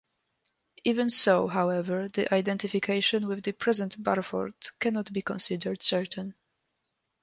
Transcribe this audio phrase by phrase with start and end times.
[0.83, 6.33] Even so, however, the identification with the present Barford cannot be considered certain.